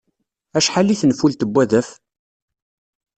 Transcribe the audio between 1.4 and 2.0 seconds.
n wadaf?